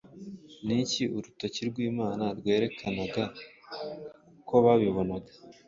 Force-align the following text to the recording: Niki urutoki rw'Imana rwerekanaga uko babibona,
Niki 0.65 1.03
urutoki 1.15 1.61
rw'Imana 1.69 2.25
rwerekanaga 2.37 3.23
uko 4.39 4.55
babibona, 4.65 5.15